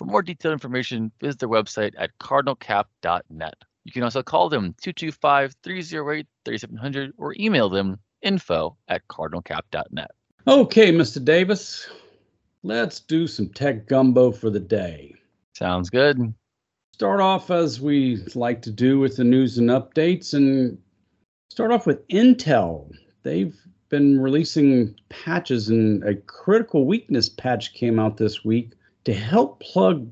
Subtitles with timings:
[0.00, 3.54] For more detailed information, visit their website at cardinalcap.net.
[3.84, 10.10] You can also call them 225 308 3700 or email them info at cardinalcap.net.
[10.46, 11.22] Okay, Mr.
[11.22, 11.86] Davis,
[12.62, 15.14] let's do some tech gumbo for the day.
[15.54, 16.32] Sounds good.
[16.94, 20.78] Start off as we like to do with the news and updates and
[21.50, 22.90] start off with Intel.
[23.22, 23.54] They've
[23.90, 28.72] been releasing patches, and a critical weakness patch came out this week
[29.04, 30.08] to help plug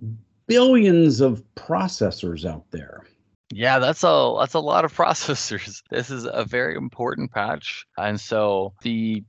[0.47, 3.05] billions of processors out there.
[3.51, 5.83] Yeah, that's a that's a lot of processors.
[5.91, 7.87] This is a very important patch.
[7.97, 9.25] And so the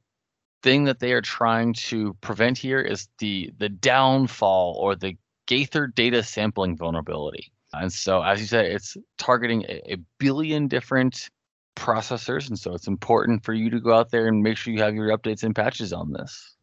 [0.61, 5.16] thing that they are trying to prevent here is the the downfall or the
[5.47, 7.51] Gather data sampling vulnerability.
[7.73, 11.29] And so as you said, it's targeting a, a billion different
[11.75, 12.50] processors.
[12.50, 14.94] And so it's important for you to go out there and make sure you have
[14.94, 16.55] your updates and patches on this.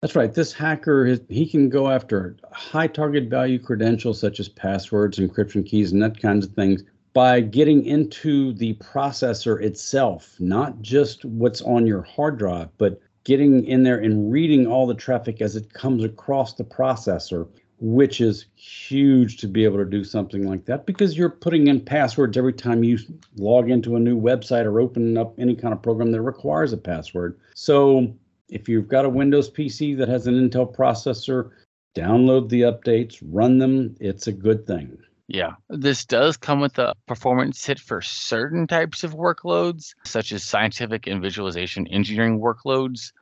[0.00, 0.32] That's right.
[0.32, 5.90] This hacker, he can go after high target value credentials such as passwords, encryption keys,
[5.90, 11.84] and that kinds of things by getting into the processor itself, not just what's on
[11.84, 16.04] your hard drive, but getting in there and reading all the traffic as it comes
[16.04, 17.48] across the processor,
[17.80, 21.80] which is huge to be able to do something like that because you're putting in
[21.80, 22.98] passwords every time you
[23.36, 26.76] log into a new website or open up any kind of program that requires a
[26.76, 27.36] password.
[27.54, 28.14] So
[28.48, 31.50] if you've got a Windows PC that has an Intel processor,
[31.94, 33.96] download the updates, run them.
[34.00, 34.98] It's a good thing.
[35.26, 40.42] Yeah, this does come with a performance hit for certain types of workloads, such as
[40.42, 43.12] scientific and visualization engineering workloads.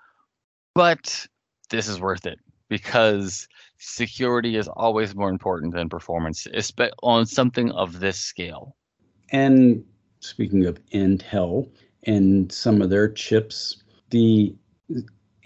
[0.75, 1.27] But
[1.69, 2.39] this is worth it
[2.69, 3.49] because
[3.79, 8.77] security is always more important than performance, especially on something of this scale.
[9.31, 9.85] And
[10.21, 11.69] speaking of Intel
[12.05, 14.55] and some of their chips, the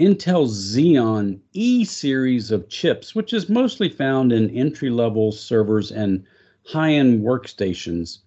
[0.01, 6.25] Intel Xeon E series of chips, which is mostly found in entry level servers and
[6.65, 8.21] high end workstations,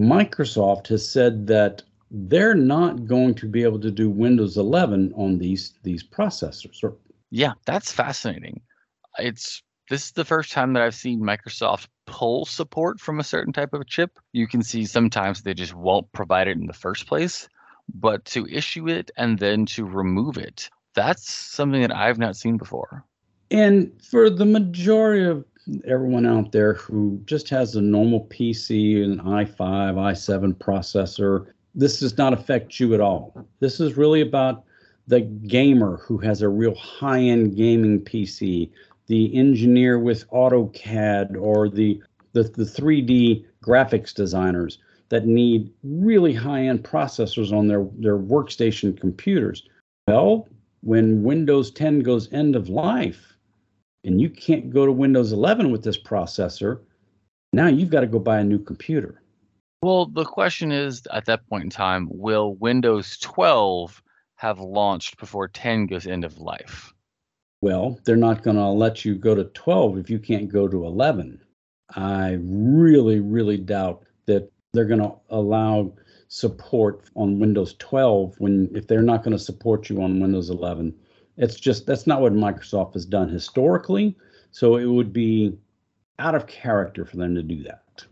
[0.00, 5.38] Microsoft has said that they're not going to be able to do Windows 11 on
[5.38, 6.84] these these processors.
[7.32, 8.60] Yeah, that's fascinating.
[9.18, 13.52] It's this is the first time that I've seen Microsoft pull support from a certain
[13.52, 14.20] type of chip.
[14.32, 17.48] You can see sometimes they just won't provide it in the first place,
[17.92, 22.56] but to issue it and then to remove it that's something that I've not seen
[22.56, 23.04] before.
[23.50, 25.44] And for the majority of
[25.86, 32.16] everyone out there who just has a normal PC, an i5, i7 processor, this does
[32.18, 33.46] not affect you at all.
[33.60, 34.64] This is really about
[35.06, 38.70] the gamer who has a real high end gaming PC,
[39.06, 42.02] the engineer with AutoCAD, or the,
[42.32, 48.98] the, the 3D graphics designers that need really high end processors on their, their workstation
[48.98, 49.66] computers.
[50.06, 50.46] Well,
[50.82, 53.36] when Windows 10 goes end of life
[54.04, 56.80] and you can't go to Windows 11 with this processor,
[57.52, 59.22] now you've got to go buy a new computer.
[59.82, 64.02] Well, the question is at that point in time, will Windows 12
[64.36, 66.92] have launched before 10 goes end of life?
[67.60, 70.84] Well, they're not going to let you go to 12 if you can't go to
[70.84, 71.40] 11.
[71.94, 75.92] I really, really doubt that they're going to allow
[76.28, 80.94] support on Windows 12 when if they're not going to support you on Windows 11.
[81.36, 84.16] It's just that's not what Microsoft has done historically.
[84.50, 85.56] So it would be
[86.18, 88.04] out of character for them to do that.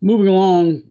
[0.00, 0.82] Moving along,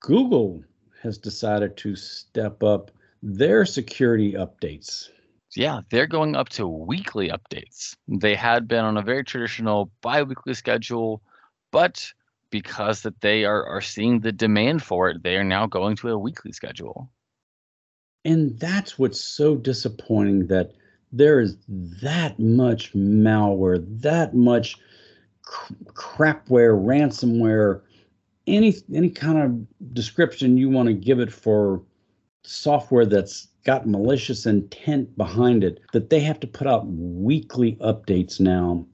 [0.00, 0.62] Google
[1.02, 2.90] has decided to step up
[3.22, 5.08] their security updates.
[5.56, 7.96] Yeah, they're going up to weekly updates.
[8.08, 11.22] They had been on a very traditional bi-weekly schedule,
[11.70, 12.12] but
[12.52, 16.10] because that they are, are seeing the demand for it, they are now going to
[16.10, 17.10] a weekly schedule.
[18.24, 20.70] And that's what's so disappointing that
[21.10, 24.76] there is that much malware, that much
[25.42, 27.82] cr- crapware, ransomware,
[28.46, 31.82] any any kind of description you want to give it for
[32.44, 38.40] software that's got malicious intent behind it that they have to put out weekly updates
[38.40, 38.84] now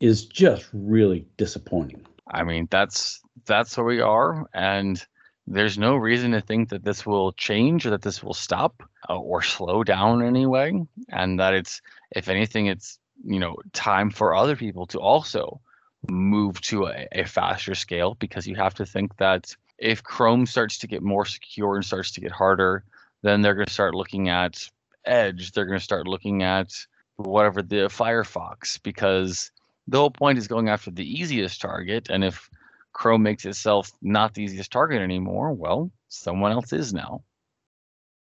[0.00, 2.06] is just really disappointing.
[2.30, 5.04] I mean, that's that's where we are and
[5.50, 9.16] there's no reason to think that this will change or that this will stop uh,
[9.16, 10.72] or slow down anyway
[11.08, 11.80] and that it's
[12.10, 15.60] if anything it's you know time for other people to also
[16.08, 20.78] move to a, a faster scale because you have to think that if chrome starts
[20.78, 22.84] to get more secure and starts to get harder
[23.22, 24.68] then they're going to start looking at
[25.06, 26.70] edge they're going to start looking at
[27.16, 29.50] whatever the firefox because
[29.88, 32.48] the whole point is going after the easiest target and if
[32.92, 37.22] Chrome makes itself not the easiest target anymore, well, someone else is now.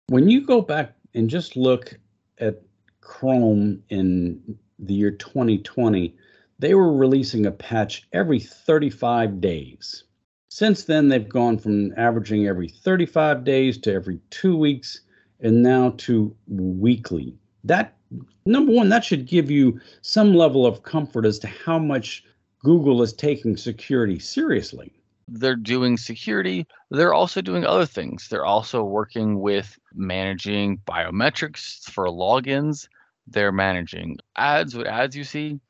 [0.08, 1.94] When you go back and just look
[2.38, 2.62] at
[3.00, 6.16] Chrome in the year 2020,
[6.58, 10.04] they were releasing a patch every 35 days.
[10.50, 15.00] Since then, they've gone from averaging every 35 days to every two weeks
[15.40, 17.36] and now to weekly.
[17.64, 17.95] That,
[18.44, 22.24] number one, that should give you some level of comfort as to how much
[22.60, 24.92] Google is taking security seriously.
[25.28, 26.66] They're doing security.
[26.90, 28.28] They're also doing other things.
[28.28, 32.88] They're also working with managing biometrics for logins.
[33.26, 35.60] They're managing ads, what ads you see.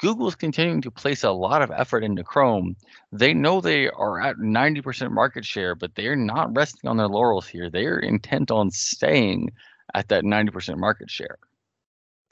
[0.00, 2.76] Google is continuing to place a lot of effort into Chrome.
[3.12, 7.46] They know they are at 90% market share, but they're not resting on their laurels
[7.46, 7.70] here.
[7.70, 9.52] They are intent on staying
[9.94, 11.38] at that 90% market share.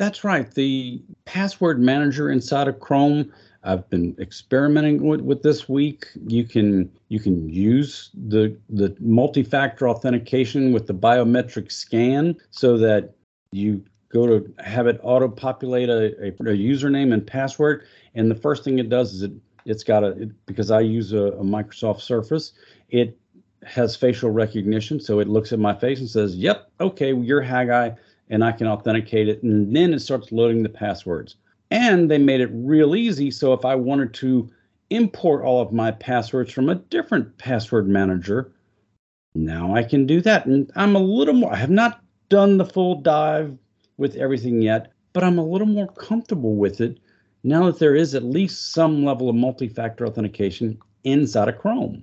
[0.00, 0.50] That's right.
[0.54, 3.30] The password manager inside of Chrome
[3.62, 6.06] I've been experimenting with, with this week.
[6.26, 13.12] You can you can use the the multi-factor authentication with the biometric scan so that
[13.52, 18.64] you go to have it auto-populate a, a, a username and password, and the first
[18.64, 19.32] thing it does is it
[19.66, 22.54] it's got a it, because I use a, a Microsoft Surface,
[22.88, 23.18] it
[23.64, 27.90] has facial recognition, so it looks at my face and says, "Yep, okay, you're Haggai,"
[28.30, 31.36] and I can authenticate it, and then it starts loading the passwords.
[31.70, 33.30] And they made it real easy.
[33.30, 34.50] So if I wanted to
[34.90, 38.52] import all of my passwords from a different password manager,
[39.34, 40.46] now I can do that.
[40.46, 43.56] And I'm a little more, I have not done the full dive
[43.98, 46.98] with everything yet, but I'm a little more comfortable with it
[47.42, 52.02] now that there is at least some level of multi factor authentication inside of Chrome.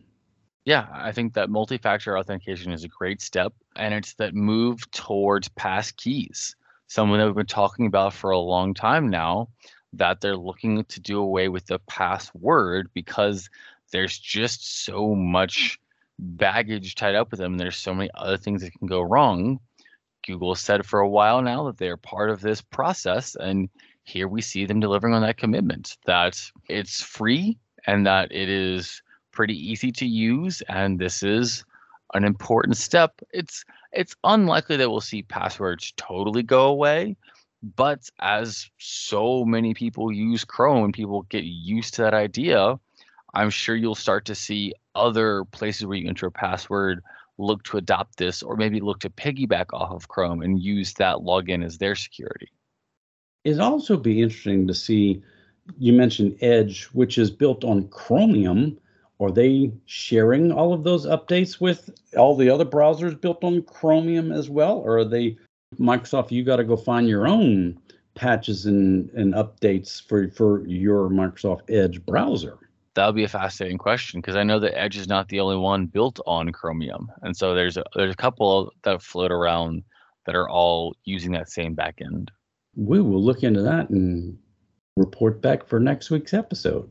[0.66, 4.90] Yeah, I think that multi factor authentication is a great step, and it's that move
[4.92, 6.56] towards pass keys
[6.88, 9.50] someone that we've been talking about for a long time now
[9.94, 13.50] that they're looking to do away with the password because
[13.92, 15.80] there's just so much
[16.20, 17.58] baggage tied up with them.
[17.58, 19.60] There's so many other things that can go wrong.
[20.26, 23.36] Google said for a while now that they're part of this process.
[23.36, 23.70] And
[24.04, 29.02] here we see them delivering on that commitment that it's free and that it is
[29.32, 30.62] pretty easy to use.
[30.68, 31.64] And this is
[32.14, 33.20] an important step.
[33.32, 37.16] It's it's unlikely that we'll see passwords totally go away,
[37.76, 42.80] but as so many people use Chrome and people get used to that idea,
[43.34, 47.04] I'm sure you'll start to see other places where you enter a password
[47.38, 51.18] look to adopt this or maybe look to piggyback off of Chrome and use that
[51.18, 52.52] login as their security.
[53.44, 55.22] It'd also be interesting to see
[55.78, 58.78] you mentioned Edge, which is built on Chromium,
[59.20, 64.32] are they sharing all of those updates with all the other browsers built on Chromium
[64.32, 64.78] as well?
[64.78, 65.38] Or are they
[65.80, 67.80] Microsoft, you got to go find your own
[68.16, 72.58] patches and, and updates for, for your Microsoft Edge browser?
[72.96, 75.58] That would be a fascinating question because I know that Edge is not the only
[75.58, 79.84] one built on Chromium, and so there's a, there's a couple that float around
[80.26, 82.30] that are all using that same backend.
[82.76, 84.36] We will look into that and
[84.96, 86.90] report back for next week's episode.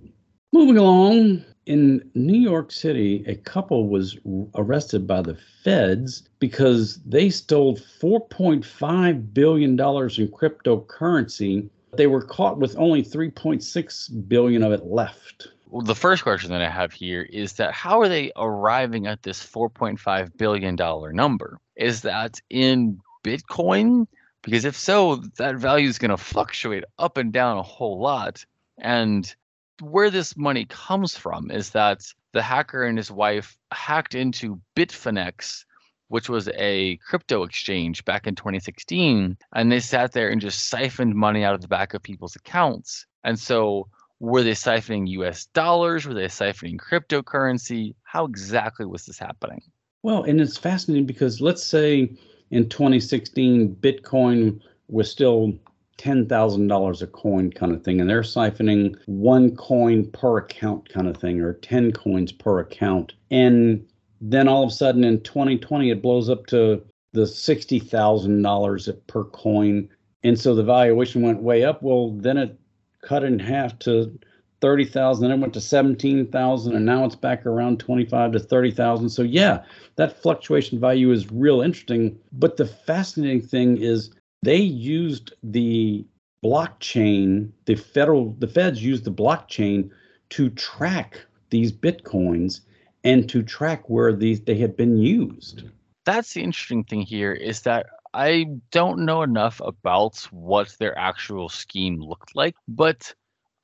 [0.52, 4.16] Moving along, in New York City, a couple was
[4.54, 11.68] arrested by the feds because they stole $4.5 billion in cryptocurrency.
[11.92, 15.48] They were caught with only 3.6 billion of it left.
[15.68, 19.24] Well, the first question that I have here is that how are they arriving at
[19.24, 21.58] this 4.5 billion dollar number?
[21.74, 24.06] Is that in Bitcoin?
[24.42, 28.46] Because if so, that value is going to fluctuate up and down a whole lot.
[28.78, 29.34] And
[29.80, 32.02] where this money comes from is that
[32.32, 35.64] the hacker and his wife hacked into Bitfinex,
[36.08, 41.14] which was a crypto exchange back in 2016, and they sat there and just siphoned
[41.14, 43.06] money out of the back of people's accounts.
[43.24, 46.06] And so, were they siphoning US dollars?
[46.06, 47.94] Were they siphoning cryptocurrency?
[48.02, 49.62] How exactly was this happening?
[50.02, 52.16] Well, and it's fascinating because let's say
[52.50, 55.52] in 2016, Bitcoin was still
[55.98, 61.16] $10,000 a coin kind of thing, and they're siphoning one coin per account kind of
[61.16, 63.14] thing, or 10 coins per account.
[63.30, 63.86] And
[64.20, 69.88] then all of a sudden in 2020, it blows up to the $60,000 per coin.
[70.22, 71.82] And so the valuation went way up.
[71.82, 72.58] Well, then it
[73.02, 74.18] cut in half to
[74.60, 79.08] 30,000, then it went to 17,000, and now it's back around 25 to 30,000.
[79.08, 79.62] So, yeah,
[79.96, 82.18] that fluctuation value is real interesting.
[82.32, 84.10] But the fascinating thing is
[84.46, 86.06] they used the
[86.44, 89.90] blockchain, the federal, the feds used the blockchain
[90.30, 92.60] to track these bitcoins
[93.02, 95.64] and to track where these they had been used.
[96.04, 101.48] That's the interesting thing here is that I don't know enough about what their actual
[101.48, 103.12] scheme looked like, but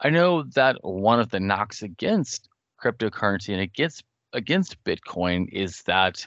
[0.00, 2.48] I know that one of the knocks against
[2.82, 6.26] cryptocurrency and against against Bitcoin is that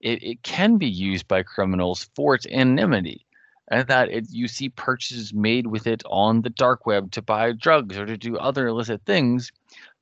[0.00, 3.24] it, it can be used by criminals for its anonymity
[3.68, 7.52] and that it, you see purchases made with it on the dark web to buy
[7.52, 9.50] drugs or to do other illicit things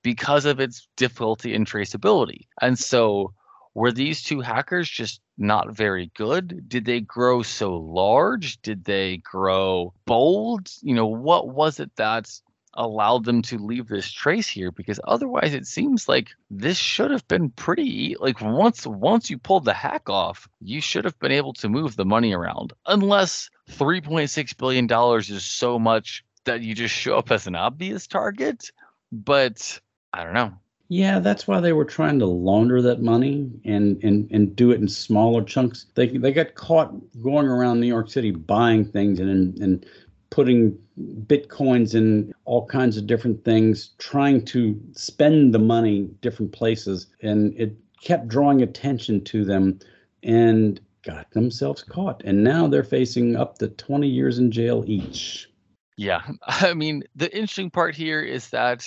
[0.02, 2.46] because of its difficulty in traceability.
[2.60, 3.32] And so,
[3.74, 6.68] were these two hackers just not very good?
[6.68, 8.60] Did they grow so large?
[8.60, 10.70] Did they grow bold?
[10.82, 12.30] You know, what was it that
[12.74, 17.26] allowed them to leave this trace here because otherwise it seems like this should have
[17.28, 21.52] been pretty like once once you pulled the hack off you should have been able
[21.52, 26.94] to move the money around unless 3.6 billion dollars is so much that you just
[26.94, 28.70] show up as an obvious target
[29.10, 29.78] but
[30.14, 30.52] i don't know
[30.92, 34.80] yeah, that's why they were trying to launder that money and, and, and do it
[34.82, 35.86] in smaller chunks.
[35.94, 39.86] They, they got caught going around New York City buying things and, and
[40.28, 47.06] putting bitcoins and all kinds of different things, trying to spend the money different places,
[47.22, 49.78] and it kept drawing attention to them
[50.22, 52.22] and got themselves caught.
[52.24, 55.48] And now they're facing up to 20 years in jail each.
[55.96, 56.22] Yeah.
[56.46, 58.86] I mean, the interesting part here is that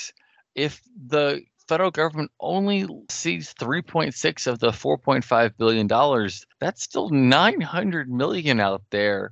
[0.56, 8.10] if the federal government only sees 3.6 of the 4.5 billion dollars, that's still 900
[8.10, 9.32] million out there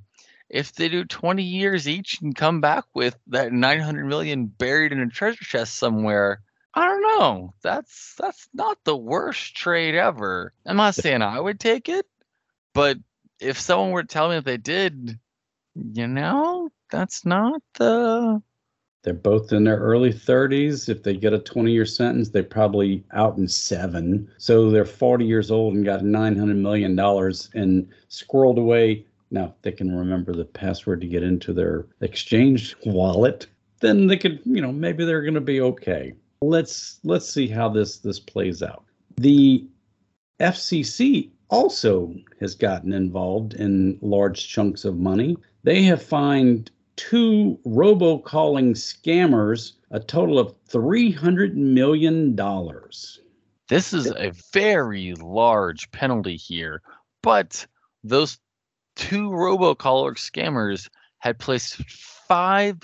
[0.54, 5.00] if they do 20 years each and come back with that 900 million buried in
[5.00, 6.40] a treasure chest somewhere
[6.74, 11.58] i don't know that's that's not the worst trade ever i'm not saying i would
[11.58, 12.06] take it
[12.72, 12.96] but
[13.40, 15.18] if someone were to tell me that they did
[15.74, 18.40] you know that's not the
[19.02, 20.88] they're both in their early 30s.
[20.88, 24.26] If they get a 20 year sentence, they're probably out in seven.
[24.38, 29.72] So they're 40 years old and got $900 million and squirreled away now, if they
[29.72, 33.48] can remember the password to get into their exchange wallet,
[33.80, 36.14] then they could, you know, maybe they're going to be okay.
[36.40, 38.84] Let's let's see how this this plays out.
[39.16, 39.68] The
[40.40, 45.36] FCC also has gotten involved in large chunks of money.
[45.64, 52.34] They have fined two robocalling scammers a total of $300 million.
[53.68, 56.82] This is a very large penalty here,
[57.22, 57.64] but
[58.02, 58.38] those
[58.96, 61.76] two robocaller scammers had placed
[62.28, 62.78] 5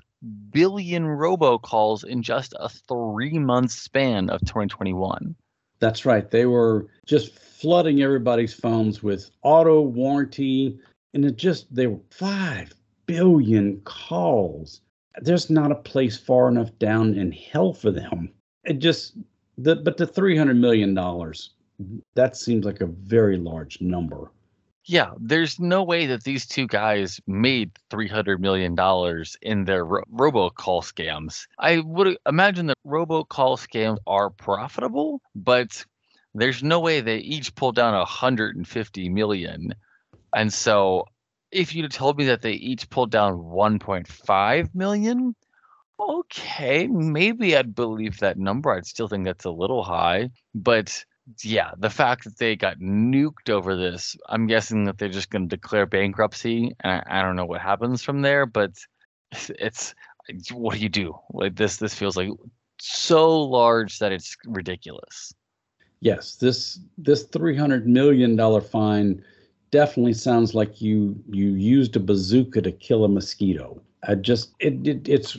[0.50, 5.34] billion robocalls in just a three month span of 2021.
[5.78, 6.30] That's right.
[6.30, 10.78] They were just flooding everybody's phones with auto warranty.
[11.14, 12.74] And it just, they were 5
[13.06, 14.82] billion calls.
[15.20, 18.30] There's not a place far enough down in hell for them.
[18.64, 19.16] It just,
[19.58, 20.94] the, but the $300 million,
[22.14, 24.30] that seems like a very large number.
[24.90, 28.76] Yeah, there's no way that these two guys made $300 million
[29.40, 31.46] in their ro- robocall scams.
[31.60, 35.84] I would imagine that robocall scams are profitable, but
[36.34, 39.74] there's no way they each pulled down 150 million.
[40.34, 41.04] And so
[41.52, 45.36] if you'd told me that they each pulled down 1.5 million,
[46.00, 48.72] okay, maybe I'd believe that number.
[48.72, 51.04] I'd still think that's a little high, but
[51.42, 55.48] yeah, the fact that they got nuked over this, I'm guessing that they're just going
[55.48, 58.46] to declare bankruptcy, and I, I, don't know what happens from there.
[58.46, 58.72] But
[59.48, 59.94] it's
[60.52, 61.18] what do you do?
[61.32, 62.30] Like this, this feels like
[62.80, 65.34] so large that it's ridiculous.
[66.00, 69.22] Yes, this this three hundred million dollar fine
[69.70, 73.80] definitely sounds like you you used a bazooka to kill a mosquito.
[74.08, 75.38] I just it, it it's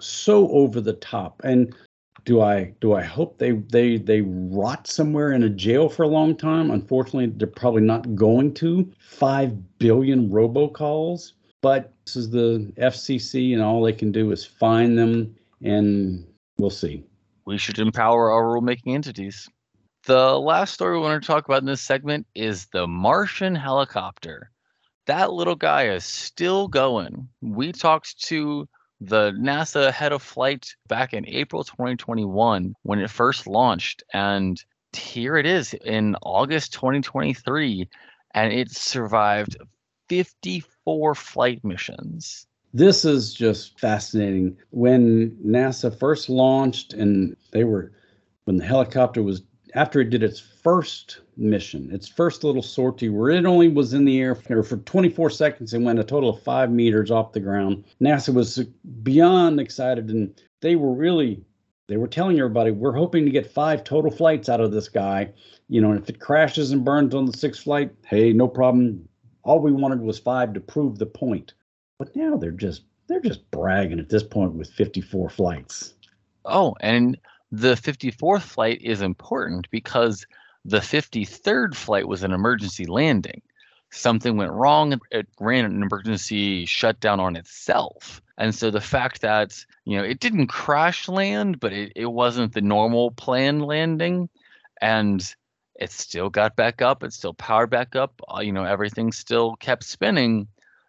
[0.00, 1.74] so over the top, and
[2.24, 6.08] do I do I hope they they they rot somewhere in a jail for a
[6.08, 6.70] long time?
[6.70, 8.90] Unfortunately, they're probably not going to.
[9.00, 14.94] Five billion robocalls, but this is the FCC, and all they can do is fine
[14.94, 16.26] them, and
[16.58, 17.04] we'll see.
[17.44, 19.48] We should empower our rulemaking entities.
[20.04, 24.50] The last story we want to talk about in this segment is the Martian helicopter.
[25.06, 27.28] That little guy is still going.
[27.40, 28.68] We talked to
[29.08, 34.02] the NASA head of flight back in April 2021 when it first launched.
[34.12, 37.88] And here it is in August 2023,
[38.34, 39.56] and it survived
[40.08, 42.46] 54 flight missions.
[42.74, 44.56] This is just fascinating.
[44.70, 47.92] When NASA first launched, and they were,
[48.44, 49.42] when the helicopter was
[49.74, 54.04] after it did its first mission, its first little sortie, where it only was in
[54.04, 57.40] the air for, for 24 seconds and went a total of five meters off the
[57.40, 58.58] ground, NASA was
[59.02, 61.42] beyond excited, and they were really
[61.88, 65.30] they were telling everybody we're hoping to get five total flights out of this guy.
[65.68, 69.08] You know, if it crashes and burns on the sixth flight, hey, no problem.
[69.42, 71.54] All we wanted was five to prove the point.
[71.98, 75.94] But now they're just they're just bragging at this point with 54 flights.
[76.44, 77.18] Oh, and
[77.52, 80.26] the 54th flight is important because
[80.64, 83.42] the 53rd flight was an emergency landing.
[83.90, 88.22] Something went wrong, it ran an emergency shutdown on itself.
[88.38, 92.54] And so the fact that, you know, it didn't crash land, but it, it wasn't
[92.54, 94.30] the normal planned landing.
[94.80, 95.22] And
[95.78, 99.56] it still got back up, it still powered back up, uh, you know, everything still
[99.56, 100.48] kept spinning.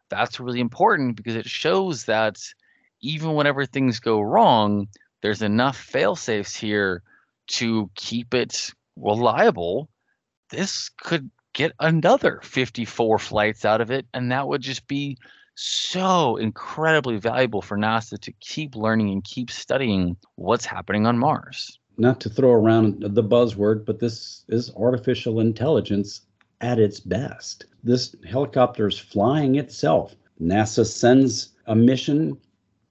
[0.10, 2.38] That's really important because it shows that
[3.01, 4.88] even whenever things go wrong,
[5.23, 7.01] there's enough fail safes here
[7.47, 9.89] to keep it reliable.
[10.49, 15.17] This could get another 54 flights out of it, and that would just be
[15.55, 21.79] so incredibly valuable for NASA to keep learning and keep studying what's happening on Mars.
[21.97, 26.21] Not to throw around the buzzword, but this is artificial intelligence
[26.59, 27.65] at its best.
[27.81, 30.15] This helicopter is flying itself.
[30.41, 32.38] NASA sends a mission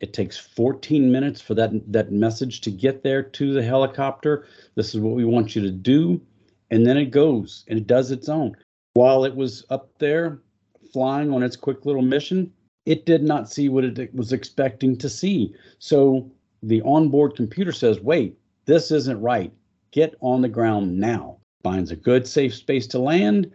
[0.02, 4.46] it takes 14 minutes for that, that message to get there to the helicopter.
[4.74, 6.20] This is what we want you to do.
[6.70, 8.56] And then it goes and it does its own.
[8.94, 10.40] While it was up there
[10.92, 12.52] flying on its quick little mission,
[12.84, 15.54] it did not see what it was expecting to see.
[15.78, 16.28] So
[16.64, 18.36] the onboard computer says, wait,
[18.66, 19.52] this isn't right.
[19.92, 21.38] Get on the ground now.
[21.62, 23.52] Finds a good, safe space to land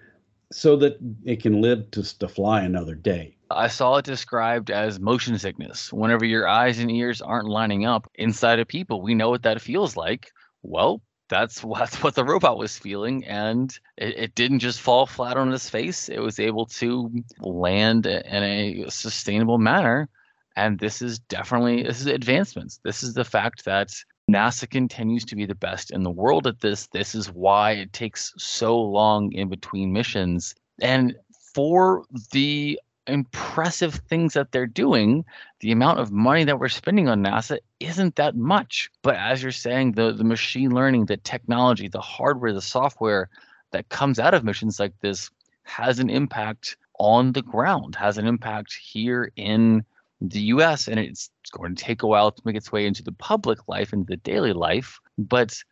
[0.54, 3.37] so that it can live to, to fly another day.
[3.50, 5.92] I saw it described as motion sickness.
[5.94, 9.62] Whenever your eyes and ears aren't lining up inside of people, we know what that
[9.62, 10.32] feels like.
[10.64, 15.38] Well, that's what, what the robot was feeling, and it, it didn't just fall flat
[15.38, 16.10] on its face.
[16.10, 20.10] It was able to land in a sustainable manner.
[20.56, 22.80] And this is definitely this is advancements.
[22.84, 23.92] This is the fact that
[24.30, 26.88] NASA continues to be the best in the world at this.
[26.88, 30.56] This is why it takes so long in between missions.
[30.82, 31.16] And
[31.54, 35.26] for the impressive things that they're doing,
[35.60, 38.92] the amount of money that we're spending on NASA isn't that much.
[39.02, 43.30] But as you're saying, the, the machine learning, the technology, the hardware, the software
[43.72, 45.30] that comes out of missions like this
[45.64, 49.84] has an impact on the ground, has an impact here in
[50.20, 53.12] the US, and it's going to take a while to make its way into the
[53.12, 55.00] public life, into the daily life.
[55.18, 55.64] But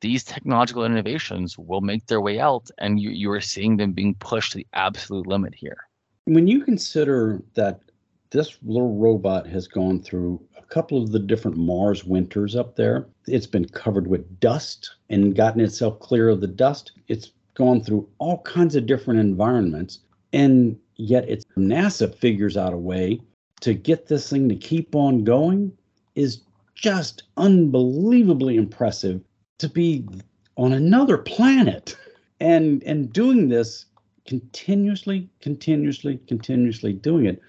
[0.00, 4.14] these technological innovations will make their way out, and you, you are seeing them being
[4.14, 5.76] pushed to the absolute limit here
[6.24, 7.80] when you consider that
[8.30, 13.08] this little robot has gone through a couple of the different Mars winters up there,
[13.26, 16.92] it's been covered with dust and gotten itself clear of the dust.
[17.08, 20.00] It's gone through all kinds of different environments,
[20.32, 23.20] and yet it's NASA figures out a way
[23.60, 25.72] to get this thing to keep on going
[26.14, 26.42] is
[26.74, 29.20] just unbelievably impressive
[29.58, 30.06] to be
[30.56, 31.96] on another planet
[32.40, 33.86] and and doing this
[34.26, 37.40] continuously, continuously, continuously doing it.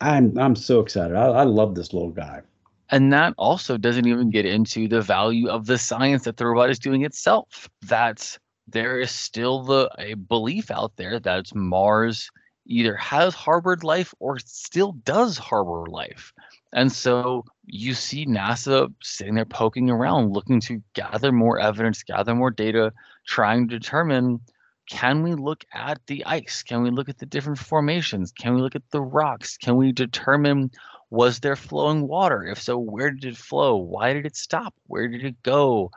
[0.00, 1.16] I'm I'm so excited.
[1.16, 2.42] I, I love this little guy.
[2.90, 6.70] And that also doesn't even get into the value of the science that the robot
[6.70, 7.68] is doing itself.
[7.82, 8.36] That
[8.68, 12.30] there is still the a belief out there that Mars
[12.66, 16.32] either has harbored life or still does harbor life.
[16.72, 22.34] And so you see NASA sitting there poking around, looking to gather more evidence, gather
[22.34, 22.92] more data,
[23.26, 24.40] trying to determine
[24.88, 26.62] can we look at the ice?
[26.62, 28.32] Can we look at the different formations?
[28.32, 29.56] Can we look at the rocks?
[29.56, 30.70] Can we determine
[31.10, 32.42] was there flowing water?
[32.44, 33.76] If so, where did it flow?
[33.76, 34.74] Why did it stop?
[34.86, 35.90] Where did it go?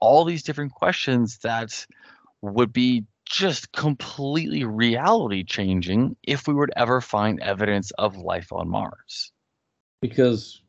[0.00, 1.86] All these different questions that
[2.40, 8.68] would be just completely reality changing if we to ever find evidence of life on
[8.68, 9.32] Mars.
[10.00, 10.60] Because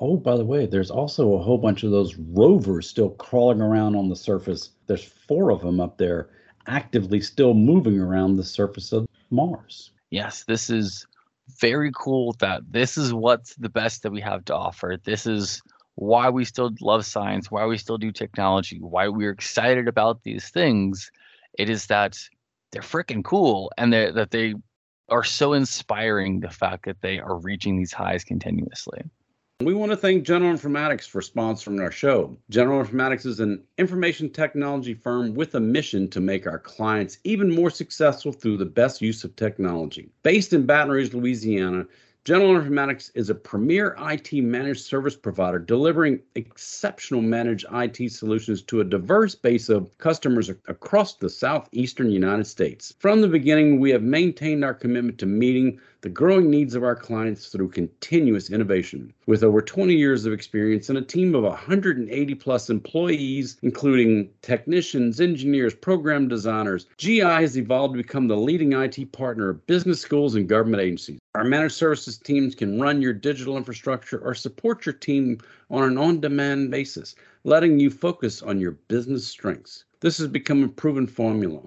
[0.00, 3.96] Oh, by the way, there's also a whole bunch of those rovers still crawling around
[3.96, 4.70] on the surface.
[4.86, 6.30] There's four of them up there
[6.68, 9.90] actively still moving around the surface of Mars.
[10.10, 11.06] Yes, this is
[11.60, 14.96] very cool that this is what's the best that we have to offer.
[15.02, 15.62] This is
[15.94, 20.50] why we still love science, why we still do technology, why we're excited about these
[20.50, 21.10] things.
[21.58, 22.18] It is that
[22.70, 24.54] they're freaking cool and that they
[25.08, 29.00] are so inspiring the fact that they are reaching these highs continuously.
[29.60, 32.38] We want to thank General Informatics for sponsoring our show.
[32.48, 37.52] General Informatics is an information technology firm with a mission to make our clients even
[37.52, 40.10] more successful through the best use of technology.
[40.22, 41.88] Based in Baton Rouge, Louisiana,
[42.24, 48.80] General Informatics is a premier IT managed service provider delivering exceptional managed IT solutions to
[48.80, 52.94] a diverse base of customers across the southeastern United States.
[53.00, 56.94] From the beginning, we have maintained our commitment to meeting the growing needs of our
[56.94, 59.12] clients through continuous innovation.
[59.26, 65.20] With over 20 years of experience and a team of 180 plus employees, including technicians,
[65.20, 70.36] engineers, program designers, GI has evolved to become the leading IT partner of business schools
[70.36, 71.18] and government agencies.
[71.34, 75.98] Our managed services teams can run your digital infrastructure or support your team on an
[75.98, 79.84] on demand basis, letting you focus on your business strengths.
[79.98, 81.62] This has become a proven formula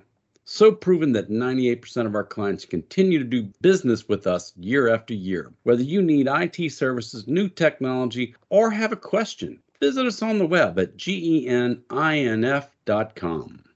[0.52, 5.14] so proven that 98% of our clients continue to do business with us year after
[5.14, 5.50] year.
[5.64, 10.46] Whether you need IT services, new technology, or have a question, visit us on the
[10.46, 11.80] web at geninf.com.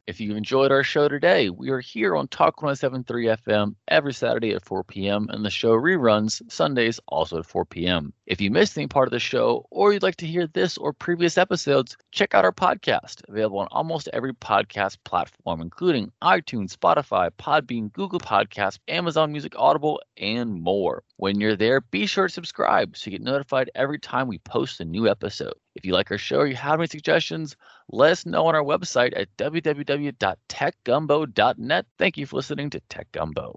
[0.07, 4.53] If you enjoyed our show today, we are here on Talk 1073 FM every Saturday
[4.53, 5.27] at 4 p.m.
[5.31, 8.13] and the show reruns Sundays also at 4 p.m.
[8.27, 10.93] If you missed any part of the show or you'd like to hear this or
[10.93, 17.31] previous episodes, check out our podcast, available on almost every podcast platform, including iTunes, Spotify,
[17.39, 21.03] Podbean, Google Podcasts, Amazon Music, Audible, and more.
[21.17, 24.79] When you're there, be sure to subscribe so you get notified every time we post
[24.81, 25.55] a new episode.
[25.75, 27.55] If you like our show or you have any suggestions,
[27.89, 31.85] let us know on our website at www.techgumbo.net.
[31.97, 33.55] Thank you for listening to Tech Gumbo.